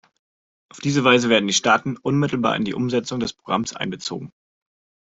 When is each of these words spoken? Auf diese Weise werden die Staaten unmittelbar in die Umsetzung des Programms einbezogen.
Auf 0.71 0.79
diese 0.79 1.03
Weise 1.03 1.29
werden 1.29 1.45
die 1.45 1.53
Staaten 1.53 1.95
unmittelbar 1.95 2.55
in 2.55 2.65
die 2.65 2.73
Umsetzung 2.73 3.19
des 3.19 3.33
Programms 3.33 3.75
einbezogen. 3.75 4.31